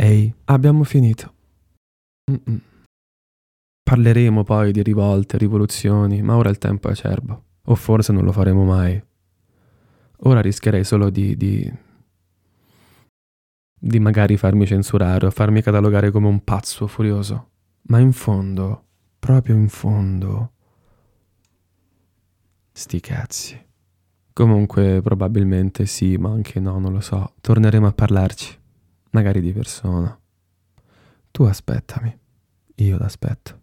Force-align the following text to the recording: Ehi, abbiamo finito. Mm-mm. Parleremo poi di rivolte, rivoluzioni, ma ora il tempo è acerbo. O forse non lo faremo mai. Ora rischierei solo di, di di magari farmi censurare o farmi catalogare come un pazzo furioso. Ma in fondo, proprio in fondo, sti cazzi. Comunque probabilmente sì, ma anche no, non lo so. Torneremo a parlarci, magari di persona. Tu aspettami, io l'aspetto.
Ehi, 0.00 0.34
abbiamo 0.44 0.82
finito. 0.84 1.34
Mm-mm. 2.30 2.60
Parleremo 3.82 4.44
poi 4.44 4.72
di 4.72 4.82
rivolte, 4.82 5.36
rivoluzioni, 5.36 6.22
ma 6.22 6.36
ora 6.36 6.48
il 6.48 6.56
tempo 6.56 6.88
è 6.88 6.92
acerbo. 6.92 7.44
O 7.64 7.74
forse 7.74 8.12
non 8.12 8.24
lo 8.24 8.32
faremo 8.32 8.64
mai. 8.64 9.02
Ora 10.20 10.40
rischierei 10.40 10.84
solo 10.84 11.10
di, 11.10 11.36
di 11.36 11.70
di 13.82 13.98
magari 13.98 14.36
farmi 14.36 14.66
censurare 14.66 15.26
o 15.26 15.30
farmi 15.30 15.62
catalogare 15.62 16.10
come 16.10 16.28
un 16.28 16.44
pazzo 16.44 16.86
furioso. 16.86 17.48
Ma 17.84 17.98
in 17.98 18.12
fondo, 18.12 18.84
proprio 19.18 19.54
in 19.54 19.68
fondo, 19.68 20.52
sti 22.72 23.00
cazzi. 23.00 23.66
Comunque 24.32 25.00
probabilmente 25.02 25.86
sì, 25.86 26.16
ma 26.16 26.30
anche 26.30 26.60
no, 26.60 26.78
non 26.78 26.92
lo 26.92 27.00
so. 27.00 27.34
Torneremo 27.40 27.86
a 27.86 27.92
parlarci, 27.92 28.59
magari 29.10 29.40
di 29.40 29.52
persona. 29.52 30.18
Tu 31.30 31.42
aspettami, 31.44 32.18
io 32.76 32.98
l'aspetto. 32.98 33.59